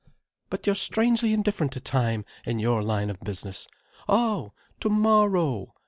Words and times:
_But 0.49 0.65
you're 0.65 0.73
strangely 0.73 1.31
indifferent 1.31 1.73
to 1.73 1.79
time, 1.79 2.25
in 2.43 2.57
your 2.57 2.81
line 2.81 3.11
of 3.11 3.19
business. 3.19 3.67
Oh! 4.09 4.51
_Tomorrow! 4.79 5.73